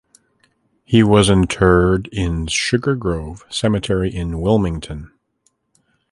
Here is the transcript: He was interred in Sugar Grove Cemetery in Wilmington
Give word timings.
He 0.83 1.03
was 1.03 1.29
interred 1.29 2.07
in 2.11 2.47
Sugar 2.47 2.95
Grove 2.95 3.45
Cemetery 3.51 4.09
in 4.11 4.41
Wilmington 4.41 5.11